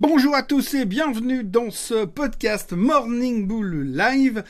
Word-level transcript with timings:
Bonjour 0.00 0.34
à 0.34 0.42
tous 0.42 0.72
et 0.72 0.86
bienvenue 0.86 1.44
dans 1.44 1.70
ce 1.70 2.06
podcast 2.06 2.72
Morning 2.72 3.46
Bull 3.46 3.82
Live. 3.94 4.42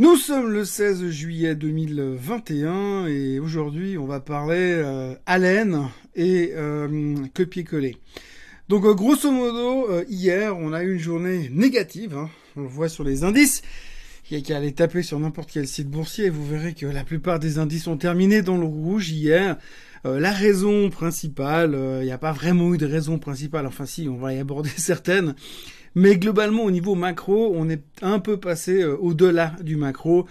Nous 0.00 0.16
sommes 0.16 0.50
le 0.50 0.64
16 0.64 1.10
juillet 1.10 1.54
2021 1.54 3.06
et 3.06 3.38
aujourd'hui 3.38 3.96
on 3.98 4.06
va 4.06 4.18
parler 4.18 4.56
euh, 4.58 5.14
haleine 5.26 5.88
et 6.16 6.50
euh, 6.56 7.14
copier-coller. 7.32 7.98
Donc 8.68 8.84
euh, 8.84 8.92
grosso 8.92 9.30
modo, 9.30 9.88
euh, 9.88 10.04
hier 10.08 10.58
on 10.58 10.72
a 10.72 10.82
eu 10.82 10.94
une 10.94 10.98
journée 10.98 11.48
négative, 11.52 12.16
hein. 12.16 12.28
on 12.56 12.62
le 12.62 12.68
voit 12.68 12.88
sur 12.88 13.04
les 13.04 13.22
indices. 13.22 13.62
Il 14.28 14.38
y 14.38 14.40
a 14.40 14.44
qu'à 14.44 14.56
aller 14.56 14.72
taper 14.72 15.04
sur 15.04 15.20
n'importe 15.20 15.50
quel 15.52 15.68
site 15.68 15.88
boursier 15.88 16.26
et 16.26 16.30
vous 16.30 16.44
verrez 16.44 16.74
que 16.74 16.86
la 16.86 17.04
plupart 17.04 17.38
des 17.38 17.58
indices 17.58 17.86
ont 17.86 17.96
terminé 17.96 18.42
dans 18.42 18.56
le 18.56 18.66
rouge 18.66 19.10
hier. 19.10 19.56
Euh, 20.06 20.18
la 20.18 20.32
raison 20.32 20.90
principale, 20.90 21.76
il 22.00 22.04
n'y 22.04 22.12
a 22.12 22.18
pas 22.18 22.32
vraiment 22.32 22.74
eu 22.74 22.78
de 22.78 22.86
raison 22.86 23.18
principale, 23.18 23.66
enfin 23.66 23.86
si, 23.86 24.08
on 24.08 24.16
va 24.16 24.32
y 24.32 24.38
aborder 24.38 24.70
certaines. 24.76 25.34
Mais 25.94 26.16
globalement, 26.16 26.64
au 26.64 26.70
niveau 26.70 26.94
macro, 26.94 27.52
on 27.56 27.68
est 27.68 27.82
un 28.02 28.20
peu 28.20 28.36
passé 28.36 28.82
euh, 28.82 28.96
au-delà 28.96 29.54
du 29.62 29.76
macro. 29.76 30.26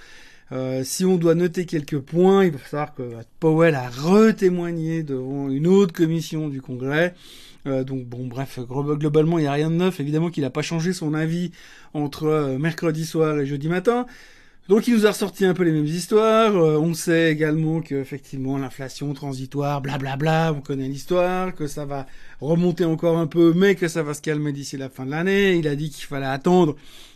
Euh, 0.52 0.84
si 0.84 1.06
on 1.06 1.18
doit 1.18 1.36
noter 1.36 1.66
quelques 1.66 2.00
points, 2.00 2.46
il 2.46 2.54
faut 2.54 2.58
savoir 2.60 2.96
que 2.96 3.04
Powell 3.40 3.76
a 3.76 3.90
retémoigné 3.90 5.04
devant 5.04 5.50
une 5.50 5.68
autre 5.68 5.94
commission 5.94 6.48
du 6.48 6.62
Congrès. 6.62 7.14
Euh, 7.68 7.84
donc 7.84 8.06
bon, 8.06 8.26
bref, 8.26 8.60
globalement, 8.60 9.38
il 9.38 9.42
n'y 9.42 9.48
a 9.48 9.52
rien 9.52 9.70
de 9.70 9.76
neuf. 9.76 10.00
Évidemment 10.00 10.30
qu'il 10.30 10.44
n'a 10.44 10.50
pas 10.50 10.62
changé 10.62 10.94
son 10.94 11.14
avis 11.14 11.52
entre 11.94 12.58
mercredi 12.58 13.06
soir 13.06 13.38
et 13.40 13.46
jeudi 13.46 13.68
matin. 13.68 14.06
Donc 14.70 14.88
il 14.88 14.94
nous 14.94 15.08
a 15.08 15.10
ressorti 15.10 15.46
un 15.46 15.56
peu 15.56 15.64
les 15.64 15.72
mêmes 15.72 15.88
histoires. 15.88 16.56
Euh, 16.56 16.78
on 16.78 16.94
sait 16.94 17.32
également 17.32 17.82
que 17.82 17.96
effectivement 17.96 18.56
l'inflation 18.60 19.12
transitoire, 19.16 19.82
blablabla, 19.82 20.54
on 20.56 20.62
connaît 20.62 20.88
l'histoire, 20.88 21.56
que 21.56 21.66
ça 21.66 21.86
va 21.86 22.06
remonter 22.40 22.86
encore 22.86 23.18
un 23.18 23.26
peu, 23.26 23.52
mais 23.56 23.74
que 23.74 23.88
ça 23.88 24.04
va 24.04 24.14
se 24.14 24.22
calmer 24.22 24.52
d'ici 24.52 24.78
la 24.78 24.90
fin 24.90 25.08
de 25.08 25.10
l'année. 25.10 25.56
Il 25.56 25.68
a 25.68 25.76
dit 25.76 25.90
qu'il 25.90 26.06
fallait 26.06 26.28
attendre 26.28 26.76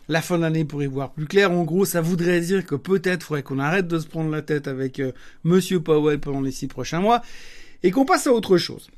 la 0.09 0.23
fin 0.23 0.37
de 0.37 0.41
l'année 0.41 0.65
pour 0.65 0.81
y 0.81 0.87
voir 0.87 1.11
plus 1.11 1.27
clair. 1.27 1.51
En 1.51 1.63
gros, 1.63 1.85
ça 1.85 2.01
voudrait 2.01 2.41
dire 2.41 2.65
que 2.65 2.73
peut-être 2.73 3.21
faudrait 3.21 3.43
qu'on 3.43 3.59
arrête 3.59 3.87
de 3.87 3.99
se 3.99 4.07
prendre 4.07 4.31
la 4.31 4.41
tête 4.41 4.67
avec 4.67 4.99
euh, 4.99 5.11
Monsieur 5.43 5.79
Powell 5.79 6.19
pendant 6.19 6.41
les 6.41 6.49
six 6.49 6.65
prochains 6.65 7.01
mois 7.01 7.21
et 7.83 7.91
qu'on 7.91 8.03
passe 8.03 8.25
à 8.25 8.33
autre 8.33 8.57
chose. 8.57 8.89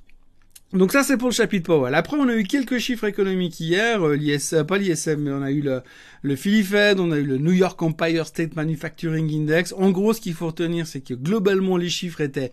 Donc 0.74 0.92
ça 0.92 1.04
c'est 1.04 1.16
pour 1.16 1.30
le 1.30 1.34
chapitre 1.34 1.68
Powell. 1.68 1.94
Après 1.94 2.18
on 2.18 2.28
a 2.28 2.36
eu 2.36 2.44
quelques 2.44 2.80
chiffres 2.80 3.06
économiques 3.06 3.60
hier, 3.60 4.06
euh, 4.06 4.16
l'IS, 4.16 4.56
pas 4.68 4.78
l'ISM, 4.78 5.22
mais 5.22 5.32
on 5.32 5.44
a 5.44 5.52
eu 5.52 5.62
le, 5.62 5.82
le 6.24 6.36
Philly 6.36 6.66
on 6.98 7.12
a 7.12 7.18
eu 7.18 7.24
le 7.24 7.38
New 7.38 7.52
York 7.52 7.82
Empire 7.82 8.26
State 8.26 8.56
Manufacturing 8.56 9.32
Index. 9.32 9.74
En 9.78 9.92
gros 9.92 10.14
ce 10.14 10.20
qu'il 10.20 10.34
faut 10.34 10.48
retenir 10.48 10.88
c'est 10.88 11.02
que 11.02 11.14
globalement 11.14 11.78
les 11.78 11.90
chiffres 11.90 12.20
étaient 12.20 12.52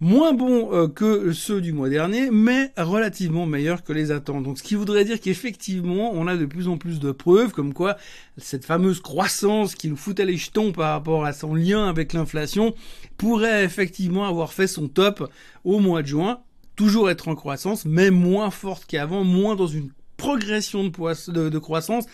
moins 0.00 0.32
bons 0.32 0.72
euh, 0.72 0.88
que 0.88 1.32
ceux 1.32 1.60
du 1.60 1.72
mois 1.72 1.90
dernier, 1.90 2.30
mais 2.30 2.72
relativement 2.78 3.46
meilleurs 3.46 3.84
que 3.84 3.92
les 3.92 4.10
attentes. 4.10 4.42
Donc 4.42 4.58
ce 4.58 4.62
qui 4.62 4.74
voudrait 4.74 5.04
dire 5.04 5.20
qu'effectivement 5.20 6.12
on 6.14 6.26
a 6.26 6.36
de 6.36 6.46
plus 6.46 6.66
en 6.66 6.78
plus 6.78 6.98
de 6.98 7.12
preuves 7.12 7.52
comme 7.52 7.74
quoi 7.74 7.98
cette 8.38 8.64
fameuse 8.64 9.00
croissance 9.00 9.74
qui 9.74 9.88
nous 9.88 9.96
foutait 9.96 10.24
les 10.24 10.38
jetons 10.38 10.72
par 10.72 10.92
rapport 10.92 11.26
à 11.26 11.34
son 11.34 11.54
lien 11.54 11.88
avec 11.88 12.14
l'inflation 12.14 12.74
pourrait 13.18 13.64
effectivement 13.64 14.26
avoir 14.26 14.54
fait 14.54 14.66
son 14.66 14.88
top 14.88 15.30
au 15.62 15.78
mois 15.78 16.02
de 16.02 16.08
juin 16.08 16.40
toujours 16.76 17.10
être 17.10 17.28
en 17.28 17.34
croissance, 17.34 17.84
mais 17.84 18.10
moins 18.10 18.50
forte 18.50 18.86
qu'avant, 18.86 19.24
moins 19.24 19.56
dans 19.56 19.66
une 19.66 19.90
progression 20.16 20.84
de, 20.84 21.58
croissance, 21.58 22.06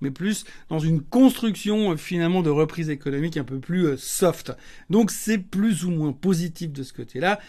mais 0.00 0.10
plus 0.10 0.44
dans 0.68 0.78
une 0.78 1.02
construction 1.02 1.92
euh, 1.92 1.96
finalement 1.96 2.42
de 2.42 2.50
reprise 2.50 2.88
économique 2.88 3.36
un 3.36 3.44
peu 3.44 3.58
plus 3.58 3.86
euh, 3.86 3.96
soft. 3.96 4.52
Donc 4.90 5.10
c'est 5.10 5.38
plus 5.38 5.84
ou 5.84 5.90
moins 5.90 6.12
positif 6.12 6.72
de 6.72 6.82
ce 6.82 6.92
côté-là. 6.92 7.40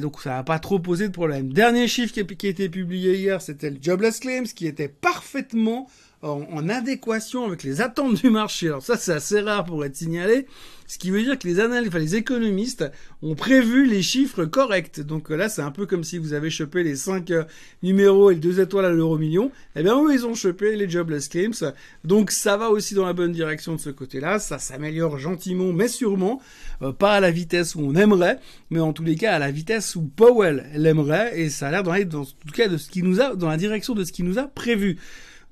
donc 0.00 0.20
ça 0.20 0.30
n'a 0.30 0.42
pas 0.42 0.58
trop 0.58 0.78
posé 0.78 1.08
de 1.08 1.12
problème. 1.12 1.52
Dernier 1.52 1.86
chiffre 1.86 2.12
qui 2.12 2.26
qui 2.26 2.46
a 2.46 2.50
été 2.50 2.68
publié 2.68 3.18
hier, 3.18 3.42
c'était 3.42 3.70
le 3.70 3.78
jobless 3.80 4.20
claims, 4.20 4.44
qui 4.44 4.66
était 4.66 4.88
parfaitement 4.88 5.88
en, 6.22 6.68
adéquation 6.68 7.46
avec 7.46 7.62
les 7.62 7.80
attentes 7.80 8.22
du 8.22 8.30
marché. 8.30 8.66
Alors 8.68 8.82
ça, 8.82 8.96
c'est 8.96 9.12
assez 9.12 9.40
rare 9.40 9.64
pour 9.64 9.84
être 9.84 9.94
signalé, 9.96 10.46
ce 10.86 10.98
qui 10.98 11.10
veut 11.10 11.22
dire 11.22 11.38
que 11.38 11.46
les 11.46 11.60
analystes, 11.60 11.88
enfin 11.88 11.98
les 11.98 12.16
économistes 12.16 12.90
ont 13.22 13.34
prévu 13.34 13.86
les 13.86 14.02
chiffres 14.02 14.44
corrects. 14.44 15.00
Donc 15.00 15.30
là, 15.30 15.48
c'est 15.48 15.62
un 15.62 15.70
peu 15.70 15.86
comme 15.86 16.02
si 16.02 16.18
vous 16.18 16.32
avez 16.32 16.50
chopé 16.50 16.82
les 16.82 16.96
5 16.96 17.30
euh, 17.30 17.44
numéros 17.82 18.30
et 18.30 18.34
les 18.34 18.40
2 18.40 18.60
étoiles 18.60 18.86
à 18.86 18.90
l'euro 18.90 19.18
million. 19.18 19.52
Eh 19.76 19.82
bien, 19.82 20.02
eux, 20.02 20.12
ils 20.12 20.26
ont 20.26 20.34
chopé 20.34 20.76
les 20.76 20.88
jobless 20.88 21.28
claims. 21.28 21.72
Donc 22.04 22.30
ça 22.30 22.56
va 22.56 22.70
aussi 22.70 22.94
dans 22.94 23.06
la 23.06 23.12
bonne 23.12 23.32
direction 23.32 23.74
de 23.74 23.80
ce 23.80 23.90
côté-là. 23.90 24.38
Ça 24.38 24.58
s'améliore 24.58 25.18
gentiment, 25.18 25.72
mais 25.72 25.88
sûrement. 25.88 26.40
Euh, 26.82 26.92
pas 26.92 27.12
à 27.12 27.20
la 27.20 27.30
vitesse 27.30 27.74
où 27.74 27.80
on 27.80 27.94
aimerait, 27.94 28.40
mais 28.70 28.80
en 28.80 28.92
tous 28.92 29.04
les 29.04 29.16
cas 29.16 29.34
à 29.34 29.38
la 29.38 29.50
vitesse 29.50 29.94
où 29.94 30.02
Powell 30.02 30.66
l'aimerait. 30.74 31.38
Et 31.38 31.50
ça 31.50 31.68
a 31.68 31.70
l'air 31.70 31.82
dans, 31.82 31.94
dans 32.04 32.24
tout 32.24 32.54
cas 32.54 32.66
de 32.66 32.76
ce 32.76 32.88
qui 32.88 33.02
nous 33.02 33.20
a, 33.20 33.36
dans 33.36 33.48
la 33.48 33.56
direction 33.56 33.94
de 33.94 34.04
ce 34.04 34.12
qui 34.12 34.22
nous 34.22 34.38
a 34.38 34.44
prévu. 34.48 34.98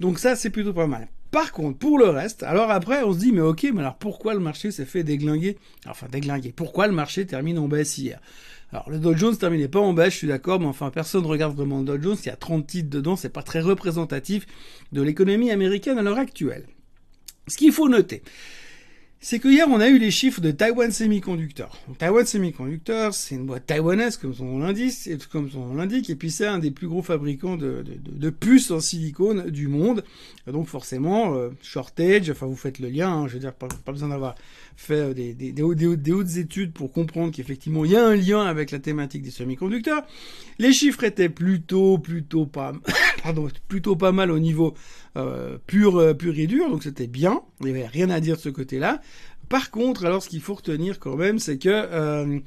Donc 0.00 0.18
ça, 0.18 0.36
c'est 0.36 0.50
plutôt 0.50 0.72
pas 0.72 0.86
mal. 0.86 1.08
Par 1.30 1.52
contre, 1.52 1.78
pour 1.78 1.98
le 1.98 2.08
reste, 2.08 2.42
alors 2.42 2.70
après, 2.70 3.02
on 3.02 3.12
se 3.12 3.18
dit, 3.18 3.32
mais 3.32 3.40
ok, 3.40 3.66
mais 3.74 3.80
alors 3.80 3.96
pourquoi 3.96 4.34
le 4.34 4.40
marché 4.40 4.70
s'est 4.70 4.84
fait 4.84 5.02
déglinguer? 5.04 5.58
Enfin, 5.86 6.06
déglinguer. 6.10 6.52
Pourquoi 6.52 6.86
le 6.86 6.92
marché 6.92 7.26
termine 7.26 7.58
en 7.58 7.68
baisse 7.68 7.98
hier? 7.98 8.20
Alors 8.72 8.90
le 8.90 8.98
Dow 8.98 9.14
Jones 9.14 9.36
terminait 9.36 9.68
pas 9.68 9.80
en 9.80 9.92
baisse, 9.92 10.12
je 10.12 10.18
suis 10.18 10.26
d'accord, 10.26 10.58
mais 10.58 10.66
enfin 10.66 10.90
personne 10.90 11.22
ne 11.22 11.28
regarde 11.28 11.56
vraiment 11.56 11.78
le 11.78 11.84
Dow 11.84 12.02
Jones, 12.02 12.16
il 12.20 12.26
y 12.26 12.30
a 12.30 12.36
30 12.36 12.66
titres 12.66 12.90
dedans, 12.90 13.14
c'est 13.14 13.28
pas 13.28 13.42
très 13.42 13.60
représentatif 13.60 14.46
de 14.92 15.02
l'économie 15.02 15.52
américaine 15.52 15.98
à 15.98 16.02
l'heure 16.02 16.18
actuelle. 16.18 16.66
Ce 17.46 17.56
qu'il 17.56 17.70
faut 17.70 17.88
noter, 17.88 18.22
c'est 19.20 19.38
que 19.38 19.48
hier 19.48 19.66
on 19.68 19.80
a 19.80 19.88
eu 19.88 19.98
les 19.98 20.10
chiffres 20.10 20.40
de 20.40 20.50
Taiwan 20.50 20.90
Semiconductor. 20.92 21.76
Taiwan 21.98 22.26
Semiconductor, 22.26 23.14
c'est 23.14 23.34
une 23.34 23.46
boîte 23.46 23.66
taïwanaise 23.66 24.18
comme 24.18 24.34
son 24.34 24.44
nom 24.44 24.58
l'indique, 24.58 24.94
comme 25.32 25.50
son 25.50 25.74
l'indique, 25.74 26.10
et 26.10 26.14
puis 26.14 26.30
c'est 26.30 26.46
un 26.46 26.58
des 26.58 26.70
plus 26.70 26.86
gros 26.86 27.02
fabricants 27.02 27.56
de, 27.56 27.82
de, 27.82 28.30
puces 28.30 28.70
en 28.70 28.80
silicone 28.80 29.50
du 29.50 29.68
monde. 29.68 30.04
Donc 30.46 30.68
forcément, 30.68 31.34
euh, 31.34 31.48
shortage, 31.62 32.30
enfin 32.30 32.46
vous 32.46 32.56
faites 32.56 32.78
le 32.78 32.88
lien, 32.88 33.10
hein, 33.10 33.26
je 33.26 33.34
veux 33.34 33.40
dire, 33.40 33.54
pas, 33.54 33.68
besoin 33.90 34.10
d'avoir 34.10 34.34
fait 34.76 34.94
euh, 34.94 35.14
des, 35.14 35.62
hautes 36.12 36.36
études 36.36 36.72
pour 36.72 36.92
comprendre 36.92 37.32
qu'effectivement 37.32 37.84
il 37.84 37.92
y 37.92 37.96
a 37.96 38.06
un 38.06 38.14
lien 38.14 38.42
avec 38.44 38.70
la 38.70 38.78
thématique 38.78 39.22
des 39.22 39.30
semi-conducteurs. 39.30 40.02
Les 40.58 40.72
chiffres 40.72 41.04
étaient 41.04 41.30
plutôt, 41.30 41.98
plutôt 41.98 42.46
pas, 42.46 42.74
pardon, 43.22 43.48
plutôt 43.66 43.96
pas 43.96 44.12
mal 44.12 44.30
au 44.30 44.38
niveau 44.38 44.74
euh, 45.16 45.56
pur, 45.66 46.16
pur 46.16 46.38
et 46.38 46.46
dur, 46.46 46.68
donc 46.70 46.82
c'était 46.82 47.06
bien. 47.06 47.40
Il 47.60 47.66
n'y 47.66 47.72
avait 47.72 47.86
rien 47.86 48.10
à 48.10 48.20
dire 48.20 48.36
de 48.36 48.40
ce 48.42 48.50
côté-là. 48.50 49.00
Par 49.48 49.70
contre, 49.70 50.04
alors 50.04 50.22
ce 50.22 50.28
qu'il 50.28 50.40
faut 50.40 50.54
retenir 50.54 50.98
quand 50.98 51.16
même, 51.16 51.38
c'est 51.38 51.58
que 51.58 51.68
euh, 51.68 52.38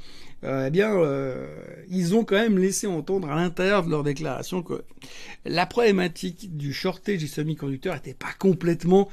euh, 0.44 0.66
eh 0.68 0.70
bien, 0.70 0.94
euh, 0.94 1.48
ils 1.90 2.14
ont 2.14 2.26
quand 2.26 2.36
même 2.36 2.58
laissé 2.58 2.88
entendre 2.88 3.30
à 3.30 3.36
l'intérieur 3.36 3.84
de 3.84 3.90
leur 3.90 4.04
déclaration 4.04 4.62
que 4.62 4.84
la 5.46 5.66
problématique 5.66 6.58
du 6.58 6.74
shortage 6.74 7.20
des 7.20 7.28
semi-conducteurs 7.28 7.96
n'était 7.96 8.14
pas 8.14 8.34
complètement 8.38 9.10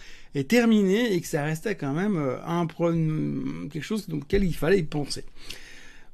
terminée 0.48 1.14
et 1.14 1.20
que 1.20 1.26
ça 1.26 1.44
restait 1.44 1.76
quand 1.76 1.92
même 1.92 2.22
un 2.44 2.66
problème, 2.66 3.69
quelque 3.72 3.84
chose 3.84 4.06
auquel 4.12 4.44
il 4.44 4.54
fallait 4.54 4.80
y 4.80 4.82
penser. 4.82 5.24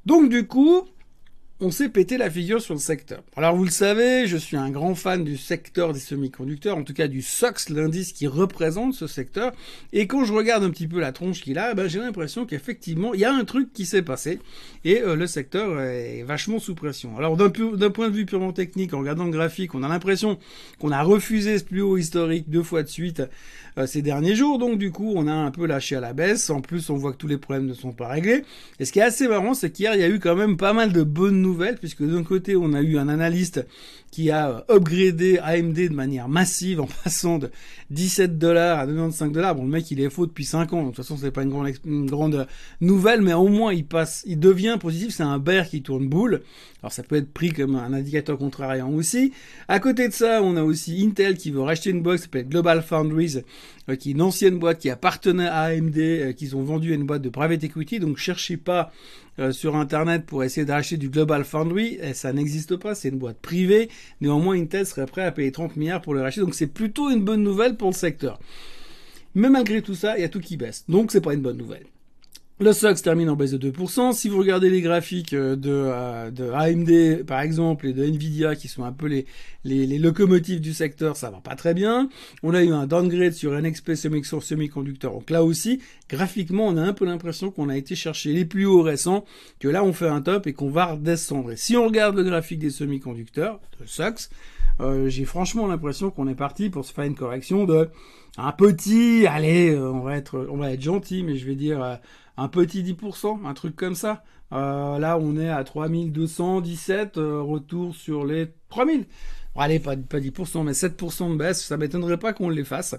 Donc 0.05 0.29
du 0.29 0.47
coup, 0.47 0.87
on 1.59 1.71
s'est 1.71 1.89
pété 1.89 2.17
la 2.17 2.29
figure 2.29 2.61
sur 2.61 2.73
le 2.73 2.79
secteur. 2.79 3.23
Alors 3.37 3.55
vous 3.55 3.63
le 3.63 3.69
savez, 3.69 4.27
je 4.27 4.37
suis 4.37 4.57
un 4.57 4.69
grand 4.69 4.95
fan 4.95 5.23
du 5.23 5.37
secteur 5.37 5.93
des 5.93 5.99
semi-conducteurs, 5.99 6.77
en 6.77 6.83
tout 6.83 6.93
cas 6.93 7.07
du 7.07 7.21
SOX, 7.21 7.69
l'indice 7.69 8.11
qui 8.11 8.27
représente 8.27 8.93
ce 8.93 9.07
secteur. 9.07 9.53
Et 9.93 10.07
quand 10.07 10.25
je 10.25 10.33
regarde 10.33 10.63
un 10.63 10.71
petit 10.71 10.87
peu 10.87 10.99
la 10.99 11.11
tronche 11.11 11.41
qu'il 11.41 11.57
a, 11.59 11.73
ben, 11.73 11.87
j'ai 11.87 11.99
l'impression 11.99 12.45
qu'effectivement, 12.45 13.13
il 13.13 13.21
y 13.21 13.25
a 13.25 13.33
un 13.33 13.45
truc 13.45 13.71
qui 13.71 13.85
s'est 13.85 14.01
passé 14.01 14.39
et 14.83 15.01
euh, 15.01 15.15
le 15.15 15.27
secteur 15.27 15.79
est 15.79 16.23
vachement 16.23 16.59
sous 16.59 16.75
pression. 16.75 17.17
Alors 17.17 17.37
d'un 17.37 17.49
point 17.49 18.09
de 18.09 18.15
vue 18.15 18.25
purement 18.25 18.51
technique, 18.51 18.93
en 18.93 18.99
regardant 18.99 19.25
le 19.25 19.31
graphique, 19.31 19.75
on 19.75 19.83
a 19.83 19.87
l'impression 19.87 20.39
qu'on 20.79 20.91
a 20.91 21.01
refusé 21.01 21.59
ce 21.59 21.63
plus 21.63 21.81
haut 21.81 21.97
historique 21.97 22.49
deux 22.49 22.63
fois 22.63 22.83
de 22.83 22.89
suite 22.89 23.21
euh, 23.77 23.85
ces 23.85 24.01
derniers 24.01 24.35
jours. 24.35 24.59
Donc 24.59 24.77
du 24.77 24.91
coup, 24.91 25.13
on 25.15 25.27
a 25.27 25.33
un 25.33 25.51
peu 25.51 25.65
lâché 25.65 25.95
à 25.95 25.99
la 26.01 26.13
baisse. 26.13 26.49
En 26.49 26.61
plus, 26.61 26.89
on 26.89 26.97
voit 26.97 27.13
que 27.13 27.17
tous 27.17 27.27
les 27.27 27.37
problèmes 27.37 27.67
ne 27.67 27.73
sont 27.73 27.93
pas 27.93 28.07
réglés. 28.07 28.43
Et 28.79 28.85
ce 28.85 28.91
qui 28.91 28.99
est 28.99 29.03
assez 29.03 29.27
marrant, 29.27 29.53
c'est 29.53 29.71
qu'hier, 29.71 29.95
il 29.95 30.01
y 30.01 30.03
a 30.03 30.09
eu 30.09 30.19
quand 30.19 30.35
même 30.35 30.57
pas 30.57 30.73
mal 30.73 30.91
de 30.91 31.03
bonnes 31.03 31.42
nouvelles 31.43 31.77
puisque 31.77 32.03
d'un 32.03 32.23
côté, 32.23 32.55
on 32.55 32.73
a 32.73 32.81
eu 32.81 32.97
un 32.97 33.07
analyste 33.07 33.65
qui 34.13 34.29
a 34.29 34.63
upgradé 34.69 35.39
AMD 35.39 35.73
de 35.73 35.93
manière 35.95 36.29
massive 36.29 36.81
en 36.81 36.87
passant 37.03 37.39
de 37.39 37.49
17 37.89 38.37
dollars 38.37 38.79
à 38.79 38.85
95 38.85 39.31
dollars. 39.31 39.55
Bon, 39.55 39.63
le 39.63 39.69
mec, 39.69 39.89
il 39.89 39.99
est 39.99 40.09
faux 40.11 40.27
depuis 40.27 40.45
5 40.45 40.71
ans, 40.73 40.81
de 40.83 40.87
toute 40.87 40.97
façon, 40.97 41.17
c'est 41.17 41.31
pas 41.31 41.41
une 41.41 41.49
grande, 41.49 41.71
grande 41.83 42.47
nouvelle, 42.79 43.21
mais 43.21 43.33
au 43.33 43.47
moins, 43.47 43.73
il 43.73 43.85
passe, 43.85 44.23
il 44.27 44.39
devient 44.39 44.77
positif. 44.79 45.15
C'est 45.15 45.23
un 45.23 45.39
bear 45.39 45.67
qui 45.67 45.81
tourne 45.81 46.07
boule. 46.07 46.43
Alors, 46.83 46.91
ça 46.91 47.01
peut 47.01 47.15
être 47.15 47.31
pris 47.33 47.51
comme 47.53 47.75
un 47.75 47.91
indicateur 47.93 48.37
contrariant 48.37 48.91
aussi. 48.91 49.33
À 49.67 49.79
côté 49.79 50.07
de 50.09 50.13
ça, 50.13 50.43
on 50.43 50.57
a 50.57 50.63
aussi 50.63 51.03
Intel 51.03 51.35
qui 51.35 51.49
veut 51.49 51.61
racheter 51.61 51.89
une 51.89 52.03
boîte 52.03 52.17
qui 52.17 52.23
s'appelle 52.23 52.47
Global 52.47 52.83
Foundries, 52.83 53.37
euh, 53.89 53.95
qui 53.95 54.09
est 54.09 54.11
une 54.11 54.21
ancienne 54.21 54.59
boîte 54.59 54.79
qui 54.79 54.89
appartenait 54.91 55.47
à 55.47 55.61
AMD, 55.61 55.97
euh, 55.97 56.33
qu'ils 56.33 56.55
ont 56.55 56.63
vendu 56.63 56.91
à 56.91 56.95
une 56.95 57.05
boîte 57.05 57.21
de 57.21 57.29
private 57.29 57.63
equity. 57.63 57.99
Donc, 57.99 58.17
cherchez 58.17 58.57
pas 58.57 58.91
euh, 59.39 59.51
sur 59.51 59.75
Internet 59.75 60.25
pour 60.25 60.43
essayer 60.43 60.65
d'acheter 60.65 60.97
du 60.97 61.09
Global 61.09 61.43
Foundry. 61.43 61.97
Et 62.01 62.13
ça 62.13 62.33
n'existe 62.33 62.75
pas, 62.75 62.95
c'est 62.95 63.09
une 63.09 63.17
boîte 63.17 63.39
privée. 63.39 63.89
Néanmoins, 64.21 64.55
Intel 64.55 64.85
serait 64.85 65.05
prêt 65.05 65.23
à 65.23 65.31
payer 65.31 65.51
30 65.51 65.75
milliards 65.75 66.01
pour 66.01 66.13
le 66.13 66.21
racheter. 66.21 66.41
Donc, 66.41 66.55
c'est 66.55 66.67
plutôt 66.67 67.09
une 67.09 67.23
bonne 67.23 67.43
nouvelle 67.43 67.77
pour 67.77 67.89
le 67.89 67.95
secteur. 67.95 68.39
Mais 69.35 69.49
malgré 69.49 69.81
tout 69.81 69.95
ça, 69.95 70.17
il 70.17 70.21
y 70.21 70.25
a 70.25 70.29
tout 70.29 70.39
qui 70.39 70.57
baisse. 70.57 70.85
Donc, 70.87 71.11
c'est 71.11 71.21
pas 71.21 71.33
une 71.33 71.41
bonne 71.41 71.57
nouvelle. 71.57 71.85
Le 72.63 72.71
SOX 72.71 73.01
termine 73.01 73.29
en 73.29 73.35
baisse 73.35 73.51
de 73.51 73.71
2%. 73.71 74.13
Si 74.13 74.29
vous 74.29 74.37
regardez 74.37 74.69
les 74.69 74.79
graphiques 74.79 75.33
euh, 75.33 75.57
de, 75.57 75.69
euh, 75.69 76.31
de 76.31 76.49
AMD 76.49 77.25
par 77.25 77.41
exemple 77.41 77.87
et 77.87 77.91
de 77.91 78.05
Nvidia 78.05 78.55
qui 78.55 78.69
sont 78.69 78.85
un 78.85 78.93
peu 78.93 79.07
les, 79.07 79.25
les, 79.65 79.99
locomotives 79.99 80.61
du 80.61 80.73
secteur, 80.73 81.17
ça 81.17 81.29
va 81.29 81.41
pas 81.41 81.57
très 81.57 81.73
bien. 81.73 82.07
On 82.41 82.53
a 82.53 82.63
eu 82.63 82.71
un 82.71 82.87
downgrade 82.87 83.33
sur 83.33 83.51
NXP 83.51 83.95
sur 84.23 84.43
semi-conducteur. 84.43 85.11
Donc 85.11 85.29
là 85.29 85.43
aussi, 85.43 85.81
graphiquement, 86.07 86.65
on 86.65 86.77
a 86.77 86.81
un 86.81 86.93
peu 86.93 87.03
l'impression 87.03 87.51
qu'on 87.51 87.67
a 87.67 87.75
été 87.75 87.95
chercher 87.95 88.31
les 88.31 88.45
plus 88.45 88.65
hauts 88.65 88.81
récents, 88.81 89.25
que 89.59 89.67
là 89.67 89.83
on 89.83 89.91
fait 89.91 90.07
un 90.07 90.21
top 90.21 90.47
et 90.47 90.53
qu'on 90.53 90.69
va 90.69 90.85
redescendre. 90.85 91.51
Et 91.51 91.57
si 91.57 91.75
on 91.75 91.83
regarde 91.83 92.15
le 92.15 92.23
graphique 92.23 92.59
des 92.59 92.69
semi-conducteurs, 92.69 93.59
le 93.81 93.87
SOX, 93.87 94.29
euh, 94.79 95.09
j'ai 95.09 95.25
franchement 95.25 95.67
l'impression 95.67 96.11
qu'on 96.11 96.27
est 96.27 96.35
parti 96.35 96.69
pour 96.69 96.85
se 96.85 96.93
faire 96.93 97.05
une 97.05 97.15
correction 97.15 97.65
de 97.65 97.89
un 98.37 98.51
petit, 98.51 99.27
allez, 99.27 99.77
on 99.77 99.99
va 99.99 100.17
être, 100.17 100.47
on 100.49 100.57
va 100.57 100.71
être 100.71 100.81
gentil, 100.81 101.21
mais 101.21 101.35
je 101.35 101.45
vais 101.45 101.55
dire 101.55 101.99
un 102.37 102.47
petit 102.47 102.83
10%, 102.83 103.45
un 103.45 103.53
truc 103.53 103.75
comme 103.75 103.95
ça. 103.95 104.23
Euh, 104.53 104.99
là, 104.99 105.17
on 105.17 105.37
est 105.37 105.49
à 105.49 105.63
3217, 105.63 107.17
euh, 107.17 107.41
retour 107.41 107.95
sur 107.95 108.25
les 108.25 108.53
3000. 108.69 109.05
Allez, 109.55 109.79
pas, 109.79 109.95
pas 109.95 110.19
10%, 110.19 110.63
mais 110.63 110.71
7% 110.71 111.31
de 111.31 111.37
baisse, 111.37 111.63
ça 111.63 111.77
m'étonnerait 111.77 112.17
pas 112.17 112.33
qu'on 112.33 112.49
les 112.49 112.63
fasse. 112.63 112.95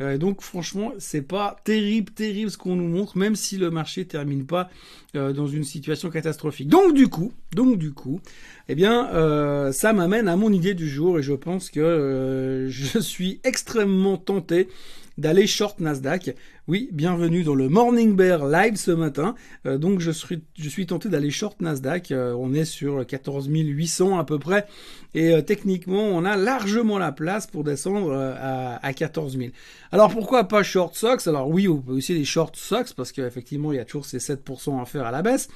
Euh, 0.00 0.18
donc 0.18 0.42
franchement, 0.42 0.92
c'est 0.98 1.22
pas 1.22 1.56
terrible, 1.64 2.12
terrible 2.12 2.50
ce 2.50 2.58
qu'on 2.58 2.76
nous 2.76 2.88
montre, 2.88 3.16
même 3.16 3.36
si 3.36 3.56
le 3.56 3.70
marché 3.70 4.04
termine 4.04 4.46
pas 4.46 4.68
dans 5.14 5.46
une 5.46 5.62
situation 5.62 6.10
catastrophique. 6.10 6.66
Donc 6.66 6.92
du 6.92 7.06
coup, 7.06 7.32
donc 7.54 7.78
du 7.78 7.92
coup, 7.92 8.20
eh 8.68 8.74
bien, 8.74 9.70
ça 9.70 9.92
m'amène 9.92 10.26
à 10.26 10.34
mon 10.34 10.52
idée 10.52 10.74
du 10.74 10.88
jour 10.88 11.20
et 11.20 11.22
je 11.22 11.34
pense 11.34 11.70
que 11.70 12.66
je 12.68 12.98
suis 12.98 13.38
extrêmement 13.44 14.16
tenté 14.16 14.68
d'aller 15.18 15.46
short 15.46 15.80
Nasdaq. 15.80 16.34
Oui, 16.66 16.88
bienvenue 16.92 17.44
dans 17.44 17.54
le 17.54 17.68
Morning 17.68 18.16
Bear 18.16 18.46
Live 18.46 18.76
ce 18.76 18.90
matin. 18.90 19.34
Euh, 19.66 19.78
donc 19.78 20.00
je 20.00 20.10
suis, 20.10 20.42
je 20.58 20.68
suis 20.68 20.86
tenté 20.86 21.08
d'aller 21.08 21.30
short 21.30 21.60
Nasdaq. 21.60 22.10
Euh, 22.10 22.34
on 22.38 22.54
est 22.54 22.64
sur 22.64 23.06
14 23.06 23.48
800 23.48 24.18
à 24.18 24.24
peu 24.24 24.38
près. 24.38 24.66
Et 25.14 25.32
euh, 25.32 25.42
techniquement, 25.42 26.02
on 26.02 26.24
a 26.24 26.36
largement 26.36 26.98
la 26.98 27.12
place 27.12 27.46
pour 27.46 27.64
descendre 27.64 28.12
à, 28.14 28.84
à 28.84 28.92
14 28.92 29.36
000. 29.36 29.50
Alors 29.92 30.10
pourquoi 30.10 30.44
pas 30.44 30.62
short 30.62 30.96
SOX? 30.96 31.28
Alors 31.28 31.48
oui, 31.48 31.68
on 31.68 31.80
peut 31.80 31.92
aussi 31.92 32.14
des 32.14 32.24
short 32.24 32.56
SOX 32.56 32.92
parce 32.92 33.12
qu'effectivement, 33.12 33.72
il 33.72 33.76
y 33.76 33.80
a 33.80 33.84
toujours 33.84 34.06
ces 34.06 34.18
7% 34.18 34.80
à 34.80 34.84
faire 34.84 35.06
à 35.06 35.10
la 35.10 35.22
baisse. 35.22 35.48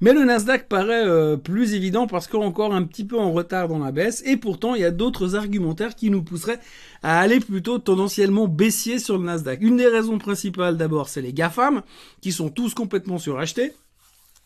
Mais 0.00 0.12
le 0.12 0.24
Nasdaq 0.24 0.68
paraît 0.68 1.06
euh, 1.06 1.36
plus 1.36 1.74
évident 1.74 2.06
parce 2.06 2.28
qu'on 2.28 2.42
est 2.42 2.46
encore 2.46 2.72
un 2.72 2.84
petit 2.84 3.04
peu 3.04 3.18
en 3.18 3.32
retard 3.32 3.66
dans 3.66 3.80
la 3.80 3.90
baisse 3.90 4.22
et 4.24 4.36
pourtant 4.36 4.76
il 4.76 4.82
y 4.82 4.84
a 4.84 4.92
d'autres 4.92 5.34
argumentaires 5.34 5.96
qui 5.96 6.08
nous 6.10 6.22
pousseraient 6.22 6.60
à 7.02 7.18
aller 7.18 7.40
plutôt 7.40 7.78
tendanciellement 7.78 8.46
baissier 8.46 9.00
sur 9.00 9.18
le 9.18 9.24
Nasdaq. 9.24 9.60
Une 9.60 9.76
des 9.76 9.88
raisons 9.88 10.18
principales 10.18 10.76
d'abord 10.76 11.08
c'est 11.08 11.22
les 11.22 11.32
GAFAM 11.32 11.82
qui 12.20 12.30
sont 12.30 12.48
tous 12.48 12.74
complètement 12.74 13.18
surachetés. 13.18 13.72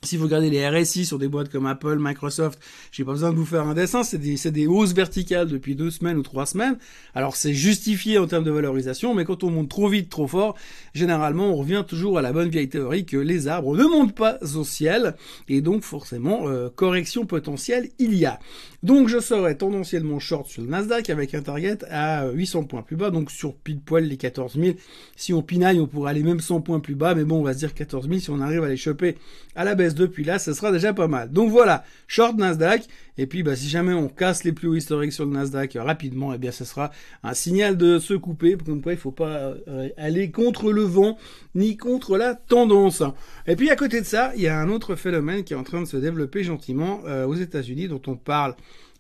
Si 0.05 0.17
vous 0.17 0.25
regardez 0.25 0.51
les 0.51 0.69
RSI 0.69 1.07
sur 1.07 1.21
des 1.21 1.29
boîtes 1.29 1.49
comme 1.49 1.65
Apple, 1.65 1.99
Microsoft, 2.01 2.59
j'ai 2.91 3.05
pas 3.05 3.13
besoin 3.13 3.31
de 3.31 3.37
vous 3.37 3.47
faire 3.47 3.69
un 3.69 3.75
dessin, 3.75 4.03
c'est 4.03 4.19
des, 4.19 4.35
des, 4.51 4.67
hausses 4.67 4.95
verticales 4.95 5.47
depuis 5.47 5.77
deux 5.77 5.93
semaines 5.93 6.19
ou 6.19 6.23
trois 6.23 6.45
semaines. 6.45 6.77
Alors 7.15 7.37
c'est 7.37 7.55
justifié 7.55 8.19
en 8.19 8.27
termes 8.27 8.43
de 8.43 8.51
valorisation, 8.51 9.15
mais 9.15 9.25
quand 9.25 9.45
on 9.45 9.51
monte 9.51 9.69
trop 9.69 9.89
vite, 9.89 10.11
trop 10.11 10.27
fort, 10.27 10.57
généralement 10.93 11.51
on 11.51 11.57
revient 11.57 11.85
toujours 11.87 12.19
à 12.19 12.23
la 12.23 12.33
bonne 12.33 12.49
vieille 12.49 12.69
théorie 12.69 13.07
que 13.07 13.17
les 13.17 13.47
arbres 13.47 13.77
ne 13.77 13.85
montent 13.85 14.17
pas 14.17 14.39
au 14.57 14.65
ciel, 14.65 15.15
et 15.49 15.61
donc 15.61 15.85
forcément 15.85 16.49
euh, 16.49 16.69
correction 16.69 17.25
potentielle 17.25 17.89
il 18.01 18.17
y 18.17 18.27
a. 18.27 18.41
Donc 18.83 19.07
je 19.07 19.21
serai 19.21 19.57
tendanciellement 19.57 20.19
short 20.19 20.49
sur 20.49 20.63
le 20.63 20.69
Nasdaq 20.69 21.11
avec 21.11 21.33
un 21.35 21.43
target 21.43 21.79
à 21.89 22.29
800 22.29 22.65
points 22.65 22.83
plus 22.83 22.97
bas, 22.97 23.11
donc 23.11 23.31
sur 23.31 23.55
pile 23.55 23.81
poil 23.81 24.03
les 24.03 24.17
14 24.17 24.59
000. 24.59 24.77
Si 25.15 25.33
on 25.33 25.43
pinaille, 25.43 25.79
on 25.79 25.87
pourrait 25.87 26.11
aller 26.11 26.25
même 26.25 26.41
100 26.41 26.63
points 26.63 26.81
plus 26.81 26.97
bas, 26.97 27.15
mais 27.15 27.23
bon, 27.23 27.39
on 27.39 27.45
va 27.45 27.53
se 27.53 27.59
dire 27.59 27.73
14 27.73 28.09
000 28.09 28.19
si 28.19 28.31
on 28.31 28.41
arrive 28.41 28.65
à 28.65 28.69
les 28.69 28.77
choper 28.77 29.15
à 29.55 29.63
la 29.63 29.77
baisse 29.77 29.92
depuis 29.95 30.25
là, 30.25 30.39
ce 30.39 30.53
sera 30.53 30.73
déjà 30.73 30.93
pas 30.93 31.09
mal. 31.09 31.31
Donc 31.31 31.51
voilà, 31.51 31.85
short 32.07 32.37
Nasdaq. 32.37 32.85
Et 33.19 33.27
puis 33.27 33.43
bah, 33.43 33.57
si 33.57 33.69
jamais 33.69 33.93
on 33.93 34.09
casse 34.09 34.45
les 34.45 34.53
plus 34.53 34.69
hauts 34.69 34.75
historiques 34.75 35.13
sur 35.13 35.27
le 35.27 35.33
Nasdaq 35.33 35.77
euh, 35.77 35.83
rapidement, 35.83 36.33
eh 36.33 36.39
bien 36.39 36.51
ce 36.51 36.65
sera 36.65 36.91
un 37.23 37.35
signal 37.35 37.77
de 37.77 37.99
se 37.99 38.15
couper. 38.15 38.57
Comme 38.57 38.83
quoi 38.83 38.93
il 38.93 38.99
faut 38.99 39.11
pas 39.11 39.55
euh, 39.69 39.89
aller 39.97 40.31
contre 40.31 40.73
le 40.73 40.83
vent 40.83 41.19
ni 41.55 41.77
contre 41.77 42.17
la 42.17 42.35
tendance. 42.35 43.03
Et 43.47 43.57
puis 43.57 43.71
à 43.71 43.77
côté 43.77 44.01
de 44.01 44.07
ça, 44.07 44.33
il 44.37 44.43
y 44.43 44.49
a 44.49 44.59
un 44.59 44.69
autre 44.69 44.95
phénomène 44.95 45.45
qui 45.45 45.53
est 45.53 45.57
en 45.57 45.65
train 45.65 45.81
de 45.81 45.87
se 45.87 45.97
développer 45.97 46.45
gentiment 46.45 47.01
euh, 47.07 47.27
aux 47.27 47.35
États-Unis 47.35 47.89
dont 47.89 48.03
on 48.07 48.17
parle 48.17 48.55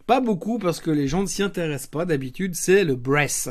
pas 0.07 0.21
beaucoup 0.21 0.59
parce 0.59 0.81
que 0.81 0.91
les 0.91 1.09
gens 1.09 1.23
ne 1.23 1.27
s'y 1.27 1.43
intéressent 1.43 1.91
pas 1.91 2.05
d'habitude, 2.05 2.55
c'est 2.55 2.85
le 2.85 2.97
breast. 2.97 3.51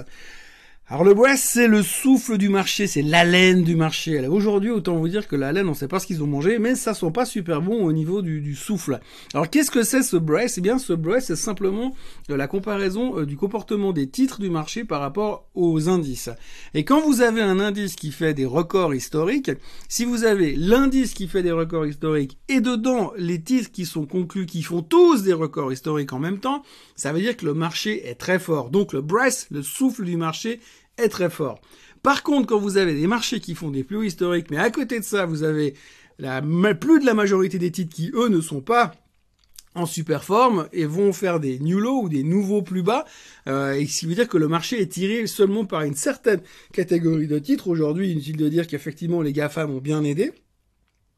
Alors 0.91 1.05
le 1.05 1.13
Brest, 1.13 1.45
c'est 1.47 1.69
le 1.69 1.83
souffle 1.83 2.38
du 2.38 2.49
marché, 2.49 2.85
c'est 2.85 3.01
l'haleine 3.01 3.63
du 3.63 3.77
marché. 3.77 4.27
Aujourd'hui, 4.27 4.71
autant 4.71 4.97
vous 4.97 5.07
dire 5.07 5.25
que 5.25 5.38
l'haleine, 5.38 5.67
on 5.67 5.71
ne 5.71 5.75
sait 5.75 5.88
pas 5.88 5.99
ce 5.99 6.05
qu'ils 6.05 6.21
ont 6.21 6.27
mangé, 6.27 6.59
mais 6.59 6.75
ça 6.75 6.93
sent 6.93 7.11
pas 7.13 7.23
super 7.23 7.61
bon 7.61 7.85
au 7.85 7.93
niveau 7.93 8.21
du, 8.21 8.55
souffle. 8.55 8.99
Alors 9.33 9.49
qu'est-ce 9.49 9.71
que 9.71 9.83
c'est 9.83 10.03
ce 10.03 10.17
Brest? 10.17 10.57
Eh 10.57 10.61
bien, 10.61 10.79
ce 10.79 10.91
Brest, 10.91 11.27
c'est 11.27 11.38
simplement 11.38 11.95
euh, 12.29 12.35
la 12.35 12.49
comparaison 12.49 13.19
euh, 13.19 13.25
du 13.25 13.38
comportement 13.38 13.93
des 13.93 14.09
titres 14.09 14.41
du 14.41 14.49
marché 14.49 14.83
par 14.83 14.99
rapport 14.99 15.47
aux 15.55 15.88
indices. 15.88 16.29
Et 16.73 16.83
quand 16.83 16.99
vous 16.99 17.21
avez 17.21 17.41
un 17.41 17.61
indice 17.61 17.95
qui 17.95 18.11
fait 18.11 18.33
des 18.33 18.45
records 18.45 18.93
historiques, 18.93 19.51
si 19.88 20.03
vous 20.03 20.25
avez 20.25 20.57
l'indice 20.57 21.13
qui 21.13 21.29
fait 21.29 21.41
des 21.41 21.53
records 21.53 21.85
historiques 21.85 22.38
et 22.49 22.59
dedans 22.59 23.13
les 23.15 23.41
titres 23.41 23.71
qui 23.71 23.85
sont 23.85 24.05
conclus, 24.05 24.45
qui 24.45 24.61
font 24.61 24.81
tous 24.81 25.23
des 25.23 25.31
records 25.31 25.71
historiques 25.71 26.11
en 26.11 26.19
même 26.19 26.39
temps, 26.39 26.63
ça 26.97 27.13
veut 27.13 27.21
dire 27.21 27.38
que 27.38 27.45
le 27.45 27.53
marché 27.53 28.09
est 28.09 28.15
très 28.15 28.39
fort. 28.39 28.71
Donc 28.71 28.91
le 28.91 28.99
Brest, 28.99 29.47
le 29.51 29.63
souffle 29.63 30.03
du 30.03 30.17
marché, 30.17 30.59
est 31.01 31.09
très 31.09 31.30
fort. 31.30 31.59
Par 32.03 32.24
contre, 32.24 32.48
quand 32.48 32.59
vous 32.59 32.77
avez 32.77 32.94
des 32.94 33.07
marchés 33.07 33.39
qui 33.39 33.56
font 33.56 33.69
des 33.69 33.83
plus 33.83 33.98
hauts 33.98 34.03
historiques, 34.03 34.50
mais 34.50 34.57
à 34.57 34.71
côté 34.71 35.00
de 35.00 35.06
ça, 35.06 35.25
vous 35.25 35.44
avez 35.44 35.75
la, 36.18 36.42
plus 36.74 37.00
de 37.00 37.06
la 37.06 37.13
majorité 37.13 37.59
des 37.59 37.71
titres 37.71 37.95
qui, 37.95 38.12
eux, 38.13 38.30
ne 38.30 38.42
sont 38.42 38.62
pas 38.62 38.92
en 39.74 39.86
super 39.86 40.24
forme 40.24 40.68
et 40.74 40.86
vont 40.86 41.13
faire 41.13 41.39
des 41.39 41.59
new 41.59 41.80
lows 41.80 42.03
ou 42.03 42.09
des 42.09 42.24
nouveaux 42.24 42.62
plus 42.62 42.83
bas, 42.83 43.06
euh, 43.48 43.74
et 43.74 43.86
ce 43.86 44.01
qui 44.01 44.06
veut 44.06 44.15
dire 44.15 44.27
que 44.27 44.38
le 44.38 44.48
marché 44.48 44.81
est 44.81 44.92
tiré 44.92 45.27
seulement 45.27 45.65
par 45.65 45.83
une 45.83 45.95
certaine 45.95 46.42
catégorie 46.74 47.27
de 47.27 47.39
titres. 47.39 47.69
Aujourd'hui, 47.69 48.12
inutile 48.12 48.38
de 48.38 48.50
dire 48.50 48.68
qu'effectivement 48.68 49.21
les 49.21 49.31
GAFA 49.31 49.68
ont 49.68 49.80
bien 49.80 50.03
aidé. 50.03 50.33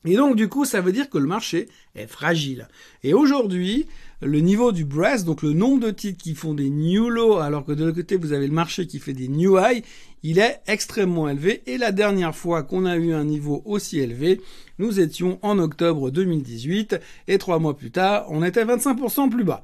Et 0.05 0.15
donc 0.15 0.35
du 0.35 0.50
coup, 0.50 0.65
ça 0.65 0.81
veut 0.81 0.91
dire 0.91 1.09
que 1.09 1.17
le 1.17 1.27
marché 1.27 1.69
est 1.95 2.07
fragile. 2.07 2.67
Et 3.03 3.13
aujourd'hui, 3.13 3.88
le 4.21 4.39
niveau 4.39 4.71
du 4.71 4.85
breast, 4.85 5.25
donc 5.25 5.41
le 5.41 5.53
nombre 5.53 5.85
de 5.85 5.91
titres 5.91 6.21
qui 6.21 6.35
font 6.35 6.53
des 6.53 6.69
new 6.69 7.09
low, 7.09 7.38
alors 7.38 7.65
que 7.65 7.71
de 7.71 7.83
l'autre 7.83 7.97
côté 7.97 8.15
vous 8.15 8.33
avez 8.33 8.47
le 8.47 8.53
marché 8.53 8.88
qui 8.88 9.00
fait 9.00 9.13
des 9.13 9.27
new 9.27 9.57
high, 9.57 9.83
il 10.23 10.39
est 10.39 10.61
extrêmement 10.67 11.29
élevé. 11.29 11.61
Et 11.67 11.77
la 11.77 11.91
dernière 11.91 12.35
fois 12.35 12.63
qu'on 12.63 12.85
a 12.85 12.97
eu 12.97 13.13
un 13.13 13.25
niveau 13.25 13.61
aussi 13.65 14.00
élevé, 14.00 14.41
nous 14.79 15.00
étions 15.00 15.39
en 15.41 15.59
octobre 15.59 16.11
2018, 16.11 16.99
et 17.27 17.38
trois 17.38 17.59
mois 17.59 17.75
plus 17.75 17.91
tard, 17.91 18.25
on 18.29 18.44
était 18.44 18.65
25% 18.65 19.29
plus 19.29 19.44
bas. 19.44 19.63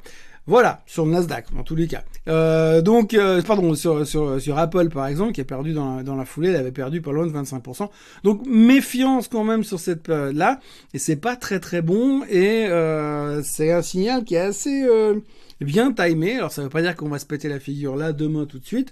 Voilà, 0.50 0.82
sur 0.88 1.06
le 1.06 1.12
Nasdaq, 1.12 1.46
en 1.56 1.62
tous 1.62 1.76
les 1.76 1.86
cas. 1.86 2.04
Euh, 2.28 2.82
donc, 2.82 3.14
euh, 3.14 3.40
pardon, 3.44 3.76
sur, 3.76 4.08
sur, 4.08 4.42
sur, 4.42 4.58
Apple, 4.58 4.90
par 4.90 5.06
exemple, 5.06 5.34
qui 5.34 5.42
a 5.42 5.44
perdu 5.44 5.74
dans 5.74 5.98
la, 5.98 6.02
dans 6.02 6.16
la 6.16 6.26
foulée, 6.26 6.50
elle 6.50 6.56
avait 6.56 6.72
perdu 6.72 7.02
pas 7.02 7.12
loin 7.12 7.28
de 7.28 7.32
25%. 7.32 7.88
Donc, 8.24 8.48
méfiance 8.48 9.28
quand 9.28 9.44
même 9.44 9.64
sur 9.64 9.80
cette 9.80 10.02
période-là. 10.02 10.60
Et 10.96 10.98
c'est 10.98 11.18
pas 11.18 11.36
très 11.36 11.60
très 11.60 11.84
bon. 11.84 12.24
Et 12.32 12.66
euh, 12.66 13.44
c'est 13.44 13.72
un 13.72 13.84
signal 13.84 14.24
qui 14.24 14.34
est 14.34 14.40
assez 14.40 14.86
euh, 14.86 15.20
bien 15.62 15.92
timé. 15.92 16.38
Alors, 16.38 16.52
ça 16.52 16.64
veut 16.64 16.70
pas 16.70 16.82
dire 16.82 16.96
qu'on 16.96 17.10
va 17.10 17.20
se 17.20 17.28
péter 17.28 17.48
la 17.48 17.60
figure 17.60 17.96
là 17.96 18.12
demain 18.12 18.48
tout 18.48 18.58
de 18.58 18.66
suite. 18.66 18.92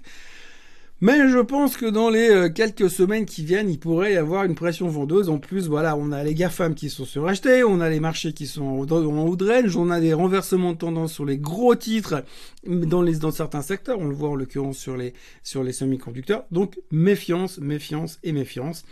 Mais 1.00 1.28
je 1.28 1.38
pense 1.38 1.76
que 1.76 1.86
dans 1.86 2.10
les 2.10 2.28
euh, 2.28 2.48
quelques 2.48 2.90
semaines 2.90 3.24
qui 3.24 3.44
viennent, 3.44 3.70
il 3.70 3.78
pourrait 3.78 4.14
y 4.14 4.16
avoir 4.16 4.44
une 4.44 4.56
pression 4.56 4.88
vendeuse. 4.88 5.28
En 5.28 5.38
plus, 5.38 5.68
voilà, 5.68 5.96
on 5.96 6.10
a 6.10 6.24
les 6.24 6.34
GAFAM 6.34 6.74
qui 6.74 6.90
sont 6.90 7.04
surachetés, 7.04 7.62
on 7.62 7.80
a 7.80 7.88
les 7.88 8.00
marchés 8.00 8.32
qui 8.32 8.48
sont 8.48 8.64
en 8.64 9.26
outrage, 9.28 9.76
on 9.76 9.90
a 9.90 10.00
des 10.00 10.12
renversements 10.12 10.72
de 10.72 10.78
tendance 10.78 11.12
sur 11.12 11.24
les 11.24 11.38
gros 11.38 11.76
titres 11.76 12.24
dans, 12.66 13.02
les, 13.02 13.16
dans 13.18 13.30
certains 13.30 13.62
secteurs. 13.62 14.00
On 14.00 14.08
le 14.08 14.14
voit 14.14 14.30
en 14.30 14.34
l'occurrence 14.34 14.78
sur 14.78 14.96
les, 14.96 15.14
sur 15.44 15.64
semi-conducteurs. 15.72 16.44
Donc, 16.50 16.80
méfiance, 16.90 17.58
méfiance 17.58 18.18
et 18.24 18.32
méfiance. 18.32 18.84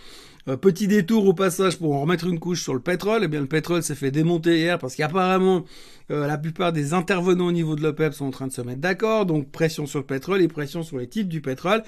Euh, 0.48 0.56
petit 0.56 0.86
détour 0.86 1.26
au 1.26 1.34
passage 1.34 1.76
pour 1.76 1.92
en 1.94 2.02
remettre 2.02 2.28
une 2.28 2.38
couche 2.38 2.62
sur 2.62 2.74
le 2.74 2.80
pétrole. 2.80 3.22
Eh 3.24 3.28
bien, 3.28 3.40
le 3.40 3.46
pétrole 3.46 3.82
s'est 3.82 3.96
fait 3.96 4.12
démonter 4.12 4.58
hier 4.58 4.78
parce 4.78 4.94
qu'apparemment, 4.94 5.64
euh, 6.10 6.26
la 6.26 6.38
plupart 6.38 6.72
des 6.72 6.94
intervenants 6.94 7.46
au 7.46 7.52
niveau 7.52 7.74
de 7.74 7.82
l'OPEP 7.82 8.14
sont 8.14 8.26
en 8.26 8.30
train 8.30 8.46
de 8.46 8.52
se 8.52 8.60
mettre 8.60 8.80
d'accord. 8.80 9.26
Donc, 9.26 9.50
pression 9.50 9.86
sur 9.86 9.98
le 9.98 10.06
pétrole 10.06 10.40
et 10.40 10.48
pression 10.48 10.82
sur 10.82 10.98
les 10.98 11.08
titres 11.08 11.28
du 11.28 11.40
pétrole, 11.40 11.82